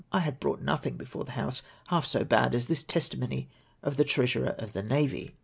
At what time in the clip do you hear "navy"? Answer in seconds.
4.81-5.35